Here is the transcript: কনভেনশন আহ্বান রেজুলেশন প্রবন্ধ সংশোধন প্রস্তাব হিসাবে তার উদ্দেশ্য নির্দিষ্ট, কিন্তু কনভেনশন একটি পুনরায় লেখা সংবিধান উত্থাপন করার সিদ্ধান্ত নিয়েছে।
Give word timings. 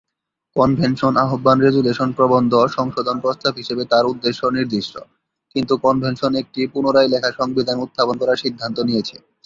কনভেনশন 0.55 1.13
আহ্বান 1.23 1.57
রেজুলেশন 1.61 2.09
প্রবন্ধ 2.17 2.53
সংশোধন 2.77 3.17
প্রস্তাব 3.23 3.53
হিসাবে 3.57 3.83
তার 3.91 4.05
উদ্দেশ্য 4.05 4.41
নির্দিষ্ট, 4.57 4.93
কিন্তু 5.55 5.73
কনভেনশন 5.85 6.31
একটি 6.41 6.61
পুনরায় 6.73 7.11
লেখা 7.13 7.29
সংবিধান 7.39 7.77
উত্থাপন 7.85 8.15
করার 8.21 8.41
সিদ্ধান্ত 8.43 8.77
নিয়েছে। 8.87 9.15